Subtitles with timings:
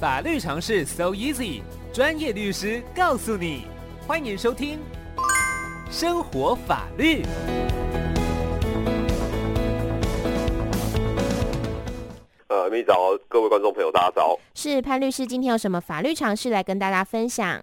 [0.00, 1.60] 法律常识 so easy，
[1.92, 3.66] 专业律师告诉你，
[4.08, 4.78] 欢迎收听
[5.90, 7.22] 生活法律。
[12.48, 14.38] 呃，咪早，各位观众朋友，大家早。
[14.54, 17.60] 是潘律师，今天有什么法律常识来跟大家分享？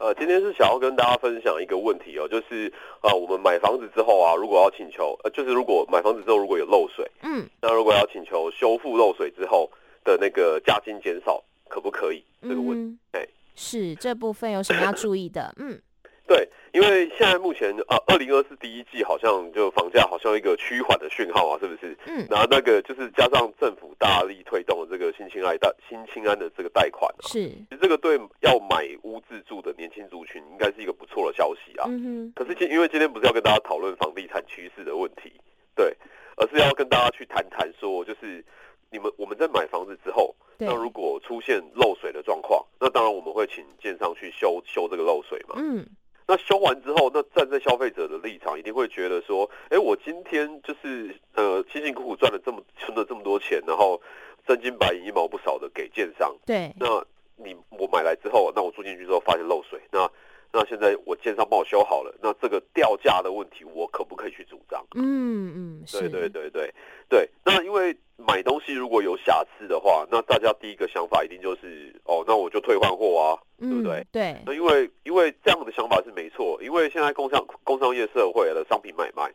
[0.00, 2.70] 呃，今天是想要跟大家分享一个问题哦，就是
[3.00, 9.70] 呃，我们买房子之后啊，如果要请求，呃，就是如果买房子之后如果有漏水，嗯，那如果要请求修复漏水之后
[10.04, 12.22] 的那个价金减少，可不可以？
[12.42, 15.54] 这个问题，哎、嗯，是这部分有什么要注意的？
[15.56, 15.80] 嗯。
[16.30, 21.96] 对，因为现在目前啊，二零二四第一季好像就房价好像一个趋缓的讯号啊，是不是？
[22.06, 22.24] 嗯。
[22.30, 27.48] 然后那个就是加上政府大力推动的这个新青安贷新青安的这个贷款啊，是。
[27.48, 31.86] 其实这个对要买屋自住的年轻族群应该是一个不错的消息啊。
[31.88, 32.32] 嗯哼。
[32.36, 35.32] 可是今因为今天不是要跟大家讨论房地产趋势的问题，
[35.74, 35.96] 对，
[36.36, 38.44] 而是要跟大家去谈谈说，就是
[38.92, 40.32] 你们我们在买房子之后，
[40.66, 45.54] 那如果出现漏水的状况，那当然我们会请建商去修修这个漏水嘛。
[45.58, 45.86] 嗯。
[46.26, 54.00] 那修完之后，那站在消费者的立场，一定会觉得说，哎、欸，我今天就是呃辛辛苦苦赚了这么存了这么多钱，然后
[54.46, 56.32] 真金白银一毛不少的给建商。
[56.46, 56.72] 对。
[56.78, 60.08] 那你我买来之后，那我住进去之后发现漏水，那
[60.52, 64.84] 那现在我建商帮我修好了，那这个掉价的问题，我可不可以去主张？
[64.94, 66.74] 嗯嗯，对对对对
[67.08, 67.28] 对。
[67.44, 73.38] 那因为买东西如果有瑕疵的话，那大家第一个想法一定就是，哦，那我就退换货啊。
[73.60, 74.06] 对不对？
[74.10, 79.30] 对，那因为因为这样的想法是没错，因为现在工商工商业社会的商品买卖，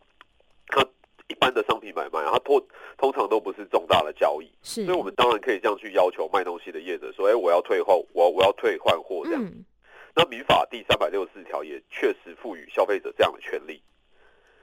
[0.66, 0.84] 它
[1.28, 2.60] 一般的商品买卖，它通
[2.98, 9.44] 通常都不是重大的交易，是，所以我们当然可以这样去要求卖东西的业者说，哎，我要退货，我我要退换货这样。
[9.44, 9.64] 嗯、
[10.16, 13.82] 那民法第三百六十四条也确实赋予消费者这样的权利。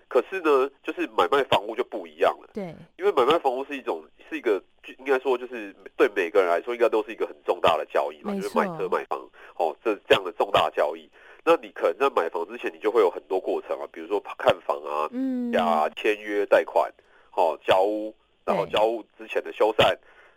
[0.08, 2.50] 可是呢，就是买卖房屋就不一样了。
[2.52, 4.62] 对，因为买卖房屋是一种，是一个，
[4.98, 9.18] 应该说就是对每个人来说，应该都是一个很重大的交易嘛，就是买车买房，
[9.56, 11.08] 哦，这这样的重大交易。
[11.44, 16.92] 那你可能在买房之前，你就会有很多过程啊，比如说看房啊，嗯，呀，签约贷款，
[17.34, 19.86] 哦，交屋，然后交屋之前的修缮，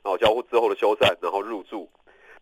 [0.03, 1.89] 然后交屋之后的修缮，然后入住，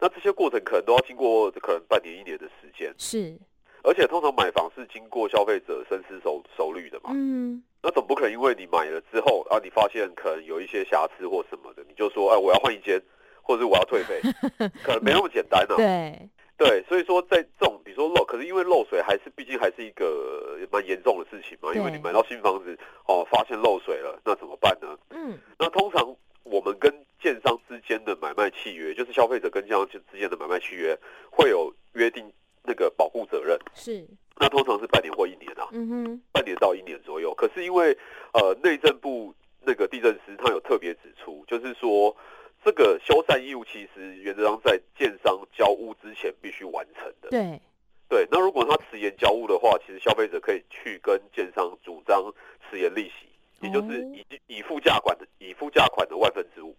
[0.04, 2.94] 那这些过程可能都要经过可能半年一年的时间。
[2.98, 3.40] 是。
[3.84, 13.02] 而且通常买房是经过消费者深思熟熟虑的嘛，嗯，那总不可能因为你买了之后，啊，你发现可能有一些瑕疵或什么的，你就说，哎，我要换一间，
[13.42, 14.22] 或者是我要退费，
[14.84, 15.78] 可能没那么简单呢、啊。
[15.78, 24.98] 对对，所以说在这种比如说漏，可是因为漏水还是毕竟还是一个蛮严重的事情嘛，因为你买到新房子哦，发现漏水了，那怎么办呢？
[25.10, 26.90] 嗯，那通常我们跟
[27.24, 30.96] 建商之间的买卖契约，就是消费者跟建商之间的买卖契约
[31.32, 32.30] 会有约定。
[32.66, 34.08] 那个保护责任是，
[34.40, 37.36] 那通常是半年或一年啊，嗯哼，半年到一年左右。
[37.36, 37.92] 可是因为
[38.32, 42.16] 呃内政部那个地震师他有特别指出，就是说
[42.64, 47.32] 这个修缮义务其实原则上在建商交屋之前必须完成的。
[47.32, 47.60] 对
[48.08, 52.34] 对，那如果他迟延交屋的话，其实消费者可以去跟建商主张
[52.72, 53.28] 迟延利息，
[53.60, 56.74] 也就是以以付价款的以付价款的万分之五。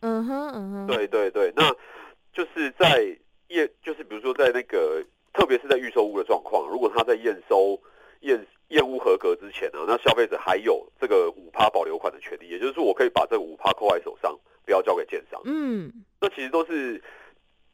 [0.00, 1.70] 嗯哼嗯哼，对对对，那
[2.32, 3.04] 就是在
[3.48, 5.04] 验就是比如说在那个。
[5.34, 7.80] 特别是在预售屋的状况，如果他在验收
[8.22, 15.40] 验验屋合格之前呢，那消费者还有这个五趴保留款的权利，也就是说，我可以把这个五趴扣在手上，不要交给建商。
[15.44, 17.00] 嗯，那其实都是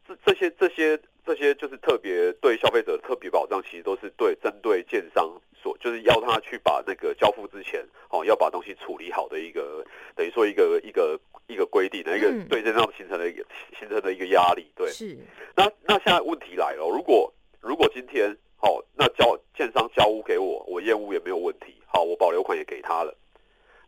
[0.06, 9.82] 这这些这些这些，就是特别对消费者特别保障，其实都是对针对建商所，就是要他去把那个交付之前，哦，要把东西处理好的一个，
[10.14, 13.44] 等于说一个一个一个规定的一个对建商形成的一个
[13.78, 14.66] 形成的一个压力。
[14.75, 15.16] 对，是。
[15.55, 21.75] 那那现在问题来了，如果如果今天好，那交建商交屋给我，我验屋也没有问题。
[21.87, 23.15] 好，我保留款也给他了。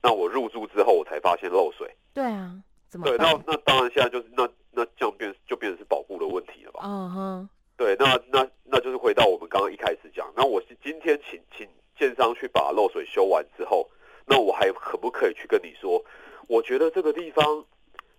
[0.02, 1.90] 那我入住之后，我才发现漏水。
[2.12, 2.54] 对啊，
[2.88, 3.06] 怎么？
[3.06, 6.80] 对，那那当然现在就是那那这样变就变成是保护的问题了吧？
[6.84, 7.48] 嗯哼。
[7.76, 11.66] 对，那那那就是回到我们刚刚一开始讲，那我是今天请请
[11.98, 13.88] 建商去把漏水修完之后，
[14.26, 16.02] 那我还可不可以去跟你说？
[16.48, 17.64] 我觉得这个地方，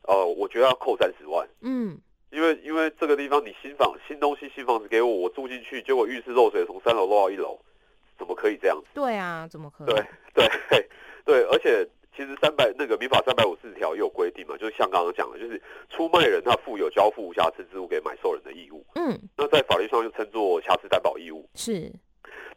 [0.03, 1.47] 呃，我觉得要扣三十万。
[1.61, 1.99] 嗯。
[2.29, 7.57] 因为因为这个地方你新房新东西新房子给我，我住进去，结果浴室漏水，从三楼漏到一楼，
[8.17, 8.87] 怎么可以这样子？
[8.93, 9.87] 对啊，怎么可以？
[9.87, 9.95] 对
[10.69, 10.89] 对
[11.23, 15.59] 对，而且其实三百那个民法三百五十四条也有规定嘛，就是像刚刚讲的，就是
[15.89, 18.85] 出卖人他负有交付无瑕疵之物给买受人的义务。
[18.95, 21.47] 嗯，那在法律上就称作瑕疵担保义务。
[21.55, 21.89] 是，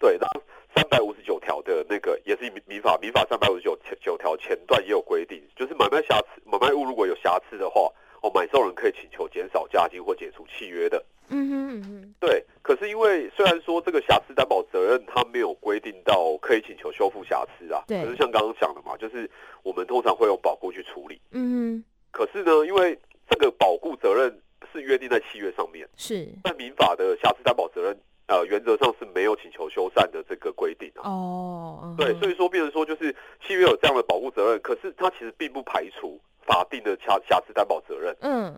[0.00, 0.26] 对，那
[0.75, 7.90] 三百五十九条的那个也是民民法民法三百五十九九条前段也有规定，就是买卖瑕疵买卖物如果有瑕疵的话。
[8.22, 11.02] 哦，买受人可以请求减少价金或解除契约的。
[11.28, 12.44] 嗯哼嗯哼，对。
[12.61, 18.05] 可是因为虽然说这个瑕疵担保责任它没有规定到可以请求修复瑕疵啊，对。
[18.05, 19.26] 可是像刚刚讲的嘛，就是
[19.62, 21.19] 我们通常会用保固去处理。
[21.31, 21.84] 嗯哼。
[22.11, 22.94] 可是呢，因为
[23.26, 24.38] 这个保固责任
[24.70, 27.99] 是约定在契约上面，是但民法的瑕疵担保责任，
[28.30, 31.02] 呃，原则上是没有请求修缮的这个规定啊。
[31.02, 33.12] 哦，嗯、对，所以说，变成说就是
[33.44, 36.16] 契约有这样的保护责任，可是它其实并不排除
[36.46, 38.16] 法定的瑕瑕疵担保责任。
[38.20, 38.56] 嗯，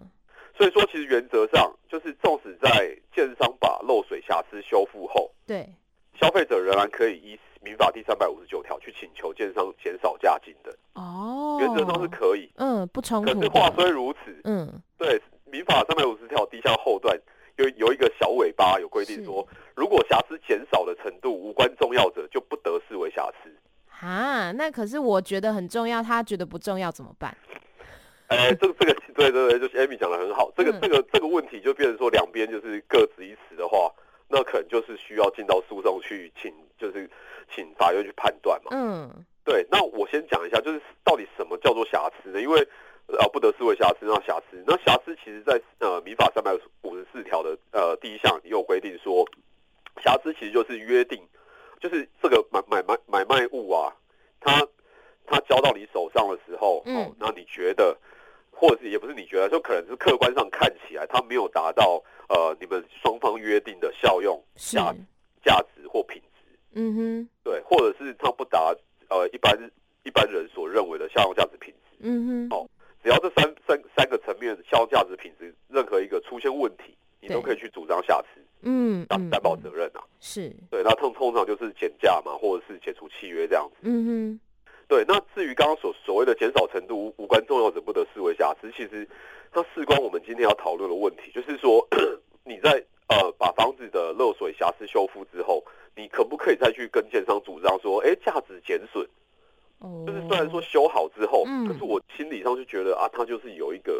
[0.54, 5.66] 所以说，其实原则上就是，纵使在建商把漏水瑕疵修复后，对，
[6.20, 10.70] 消费者仍然可以依民法第三百五十九条去请求建商减少价金的。
[10.92, 12.50] 哦，原则上是可以。
[12.56, 13.32] 嗯，不冲突。
[13.32, 17.18] 可是话虽如此，嗯，对，民法三百五十条第一项后段。
[17.56, 19.46] 有有一个小尾巴，有规定说，
[19.76, 23.54] 如果瑕疵减少的程度无关重要者，就不得视为瑕疵。
[24.00, 27.36] 啊，那可是我觉得很重要，他觉得不重要怎么办？
[28.28, 30.50] 哎、 欸，这个这个，对对对，就是 Amy 讲的很好。
[30.56, 33.92] 这个、嗯、这个这个问题就变成说，两边就是各执一词的话，
[34.28, 37.08] 那可能就是需要进到诉讼去请，就是
[37.54, 38.70] 请法院去判断嘛。
[38.72, 39.66] 嗯，对。
[39.70, 42.40] 那我先讲一下，就是到底什么叫做瑕疵呢？
[42.40, 42.66] 因为
[43.08, 49.28] 呃，不得视为瑕疵，那瑕疵，那瑕疵其实在呃民法三百五十四条的呃第一项也有规定说，
[50.02, 51.20] 瑕疵其实就是约定，
[51.78, 53.92] 就是这个买买买买卖物啊，
[54.44, 54.66] 它
[55.26, 57.96] 它交到你手上的时候，嗯、哦，那你觉得，
[58.50, 64.94] 或者是也不是你觉得，就可能是客观上看起来他没有达到呃你们双方约定的效用价
[65.44, 68.74] 价值或品质，嗯哼，对，或者是他不达
[69.08, 69.56] 呃一般
[70.04, 72.68] 一般人所认为的效用价值品质，嗯哼，哦。
[73.02, 80.82] 只要这三三三个层面效用价值品质任何一个出现问题，你都可以去主张瑕疵，嗯，担担保责任啊，是对。
[80.84, 84.40] 那通通常就是减价嘛，或者是解除契约这样子，嗯哼。
[84.88, 89.08] 对，那至于刚刚所所谓的减少程度无关重要者不得视为瑕疵，其实
[89.50, 91.86] 它事关我们今天要讨论的问题，就是说
[92.44, 95.64] 你在呃把房子的漏水瑕疵修复之后，
[95.96, 99.08] 你可不可以再去跟建商主张说，哎，价值减损？
[100.06, 103.92] 就是虽然说修好之后，嗯，可是我心理上就觉得啊，它就是有一个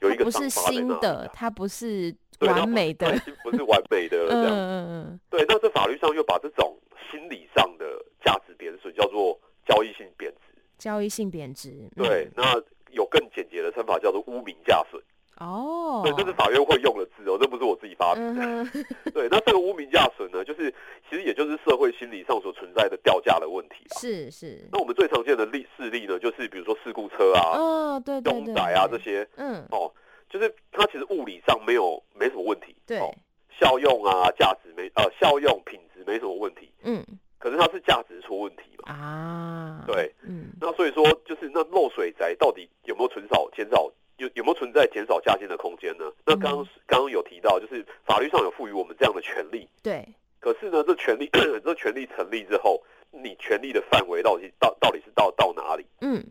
[0.00, 4.52] 有一个不是新的，它不是完美的，已经不是完美的了这样。
[4.52, 6.76] 嗯嗯对，那在法律上又把这种
[7.10, 7.84] 心理上的
[8.24, 10.60] 价值贬损叫做交易性贬值。
[10.78, 11.72] 交易性贬值。
[11.96, 12.60] 对，那
[12.90, 15.00] 有更简洁的称法叫做污名价损。
[15.38, 18.42] 哦，对，这是法院会用的字哦，这不是我自己发明的。
[18.44, 20.72] 嗯、 对，那这个污名价损呢，就是
[21.10, 23.84] 其实也就是社会心理上所存在的掉价的问题。
[23.98, 24.64] 是是。
[24.70, 29.92] 那我们最常见的例事例呢，就是比如说事故车啊，哦对对对，凶宅啊这些，嗯，哦，
[30.28, 33.14] 就是它其实物理上没有没什么问题，对，哦、
[33.58, 37.04] 效用啊价值没呃效用品质没什么问题，嗯，
[37.38, 43.90] 可是它是价值出问题嘛，啊，对，嗯，那所以说就是那漏水宅到底有没有存少减少？
[44.18, 46.04] 有有没有存在减少价金的空间呢？
[46.24, 49.68] 那刚刚刚刚有提到，就是法律上有赋予我们这样的权利。
[49.82, 50.06] 对。
[50.38, 51.28] 可是呢，这权利
[51.64, 52.80] 这权利成立之后，
[53.10, 55.84] 你权利的范围到底到到底是到到哪里？
[56.00, 56.24] 嗯。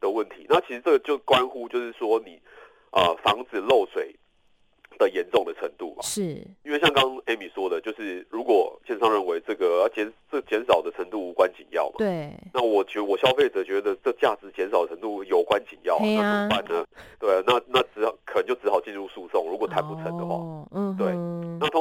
[0.00, 0.44] 的问题。
[0.50, 2.38] 那其实这个就关乎，就是说你
[2.90, 4.14] 呃防止漏水
[4.98, 6.02] 的严重的程度嘛。
[6.02, 6.22] 是。
[6.64, 11.94] 因为像刚刚 Amy 说的，就是如果建商认为这个减这减少的程度无关紧要嘛。
[11.98, 12.32] 对。
[12.52, 16.86] 那我觉我消费者觉得这价值减少的程度有关紧要，啊，那怎么办呢？
[17.18, 19.48] 对，啊，那那只好可能就只好进入诉讼。
[19.48, 21.06] 如果谈不成的话，哦，嗯，对。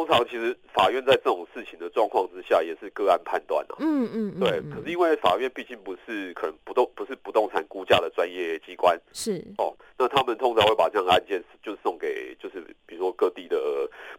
[0.10, 3.76] 常其实法院在这种事情的状况之下，也是个案判断啊。
[3.80, 4.62] 嗯嗯对。
[4.74, 9.74] 可是因为法院毕竟不是可能不动不是不动产估价的专业机关，是哦。
[9.98, 13.58] 那他们通常会把这样的案件就是送给就是比如说各地的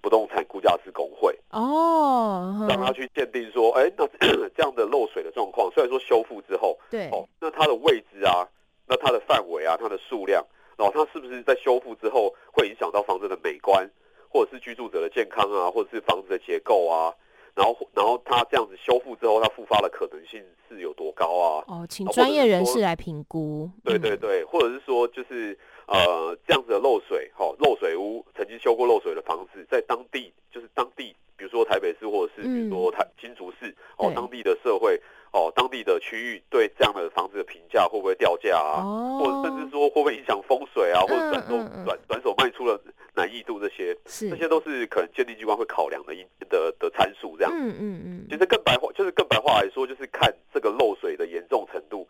[0.02, 4.06] 不动产估价师工会哦，让他去鉴定说，哎，那
[4.54, 8.46] 这样的漏水的状况，虽然说修复之后，对哦，那它的位置啊，
[8.86, 10.44] 那它的范围啊，它的数量。
[10.76, 13.86] 然后它是不是在修复之后会影响到房子的美观，
[14.30, 17.12] 或者是居住者的健康啊，或者是房子的结构啊？
[17.54, 21.64] 然后，然后它这样子修复之后，它复发的可能性是有多高啊？
[21.68, 23.70] 哦，请专业人士来评估。
[23.84, 25.56] 对对对，或者是说，就是
[25.86, 35.00] 呃，这样子的漏水，哈、哦，漏水屋曾经修过漏水的房子，在当地就是当地，比如说台北市，或者是比如说台新竹市，哦，当地的社会。
[35.32, 38.82] 哦，当地的区域对这样的房子的评价会不会掉价啊？
[38.82, 41.02] 哦、或者甚至说会不会影响风水啊？
[41.02, 42.76] 嗯、或者转手转转手卖出了
[43.14, 47.36] 难易度这些，是这些都是可能鉴定机关会考量的一的的参数。
[47.38, 48.26] 这样，嗯嗯嗯。
[48.28, 52.08] 其实更白话就是更白话来说，就是看这个漏水的严重程度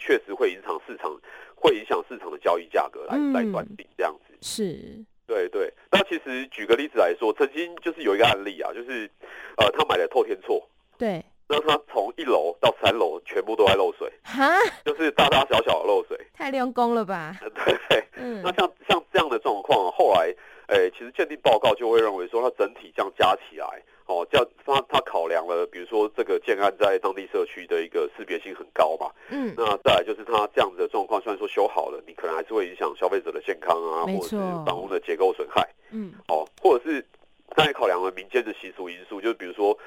[0.00, 1.14] 确实会影响市场，
[1.54, 4.34] 会影响市场的交易价格来、嗯、来断定这样子。
[4.40, 5.72] 是，对对。
[5.92, 9.08] 那其实举个例子来说，曾经就是有一个案例啊，就是
[9.58, 10.66] 呃，他买了透天厝。
[10.98, 11.24] 对。
[11.52, 17.36] 那他从一楼到三楼全部都在漏水，哈， 就是大大小小的漏水，太用功了吧？
[17.40, 20.32] 对，嗯，那像像这样的状况，后来，
[20.68, 34.36] 诶、欸，其实实鉴定报告就会认为说，它整体这样加起来，哦，这样它它考量了，比如说这个建案在当地社区的一个识别性很高嘛，嗯，那再来就是他这样子的状况，虽然说修好了，你可能还是会影响消费者的健康啊，或者是
[34.66, 37.06] 房屋的结构损害，嗯，哦，或者是
[37.50, 39.78] 他也考量了民间的习俗因素，就是比如说。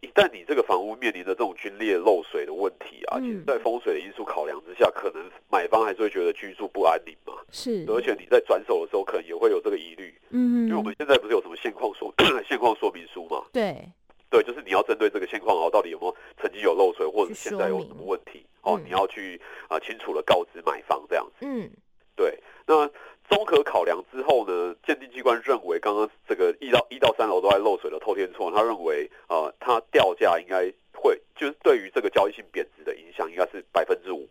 [0.00, 7.34] 一旦你这个房屋面临的这种龟裂漏水的问题啊，嗯、其实，在风水的因素考量之下，可能买方还是会觉得居住不安宁嘛。
[7.50, 10.14] 是，而且你在转手的时候，可能也会有这个疑虑。
[10.30, 12.12] 嗯，因为我们现在不是有什么现况说
[12.48, 13.44] 现况说明书嘛？
[13.52, 13.88] 对，
[14.30, 21.46] 对，就是你要针对这个现况哦，到底有没有曾经有漏水，或者现在有什么问题哦，你要去啊、呃、清楚的告知买方这样子。
[21.46, 21.68] 嗯，
[22.14, 22.88] 对，那。
[23.28, 34.26] 综合考量之后呢，鉴定机关认为，刚刚这个一到一到三楼都在漏水的透天厝，他认为，呃，它掉价应该会，就是对于这个交易性贬值的影响，应该是百分之五，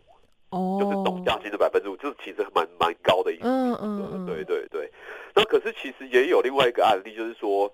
[0.50, 4.90] 哦，就是总价金的百分之五，就是其实蛮蛮高的一个，嗯嗯嗯，对对对。
[5.34, 7.72] 那可是其实也有另外一个案例，就是说，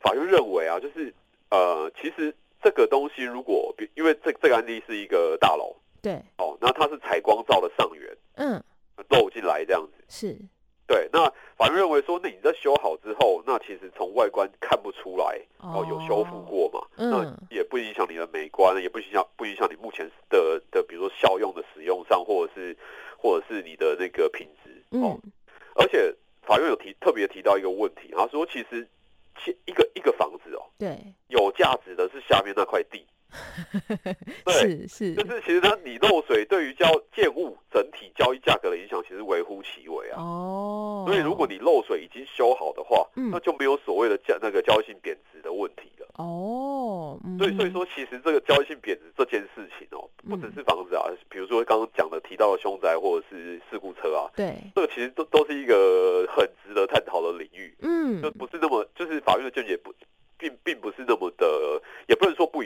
[0.00, 1.12] 法院认为啊，就是
[1.50, 8.62] 呃，其实这个东西如果，因为这这个案例是一个大楼，对，哦，那它是采光罩的上缘，嗯，
[9.08, 10.36] 漏进来这样子，是。
[10.86, 22.76] 对，那法院认为说，那你在修好之后，那其实从外观看不出来哦，有修复过嘛，嗯、那也不影响你的美观，也不影响不影响你目前的的，比如说效用的使用上，或者是
[23.18, 25.18] 或者是你的那个品质哦。
[25.24, 25.32] 嗯、
[25.74, 28.86] 而且法院有提特别提到一个问题，他说其实
[29.42, 30.96] 其一个一个房子哦，对，
[31.28, 33.04] 有价值的是下面那块地。
[34.44, 40.20] 对，是是，就是其实它你漏水对于交建物整体交易价格的影响，其实微乎其微啊。
[40.20, 46.06] 哦，所以如果你漏水已经修好的话，嗯、那就没有所谓的价那个交易性贬值的问题了。
[46.16, 57.74] 哦，嗯、所以所以说，其实这个交易性贬值这件事情哦，不只是房子啊，嗯、比如说刚刚讲的提到的凶宅或者是事故车啊，对，这个其实都都是一个很值得探讨的领域。
[57.80, 59.92] 嗯，就不是那么就是法院的见解不。
[60.38, 61.46] 并并不是那么的，
[62.08, 62.62] 也不能说不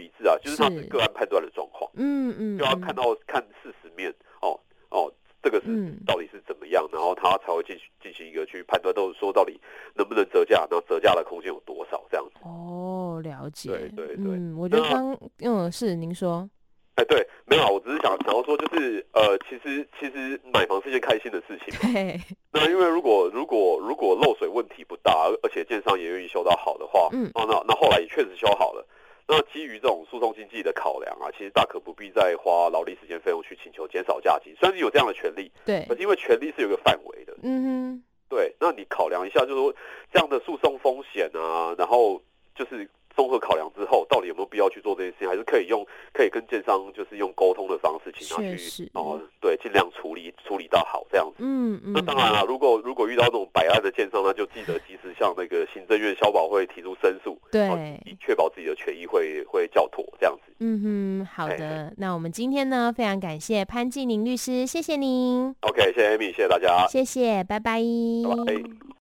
[0.60, 4.58] 它是个案判断的状况，嗯嗯，就要看到看事实面，哦
[4.90, 5.12] 哦，
[5.42, 5.66] 这个是
[6.06, 9.58] 到底是怎么样，嗯、然后他才会进行进行一个去判断，都是说到底
[9.94, 12.40] 能不能折价，那折价的空间有多少这样子。
[12.44, 16.48] 哦，了解，对对对，嗯，我觉得刚嗯是您说。
[16.96, 21.94] 哎，对，没有，我只是想想要说，就是呃，其实其实买房是件开心的事情嘛。
[21.94, 22.20] 对
[22.52, 28.86] 那因为如果如果如果漏水问题不大，而且建商也愿意修到好的话，嗯，哦，那那后来也确实修好了。
[29.30, 34.52] 那基于这种诉讼经济的考量啊，其实大可不必再花劳力时间费用去请求减少假期。
[34.58, 38.52] 虽然你有这样的权利，对，可是因为权利是有个范围的，嗯哼，对。
[38.58, 39.72] 那你考量一下，就是说
[40.12, 42.20] 这样的诉讼风险啊，然后
[42.54, 42.90] 就是。
[43.20, 45.28] 综合考量之后，到底有没有必要去做这件事情？
[45.28, 51.34] 还是可以用可以跟建商就是用沟通的方式，请他去哦，对，尽量处理处理到好这样子。
[51.40, 51.92] 嗯嗯。
[51.92, 57.68] 那当然了，如果如果遇到那种摆烂的建商，那就记得及时向那个行政院消保会提出申诉，对，
[58.06, 60.50] 以确保自己的权益会会较妥这样子。
[60.60, 61.56] 嗯哼，好的。
[61.56, 65.54] 嘿嘿，那我们今天呢，非常感谢潘季宁律师，谢谢您。
[65.60, 67.82] OK，谢谢 Amy，谢谢大家，谢谢，拜拜。
[68.46, 68.80] 拜拜。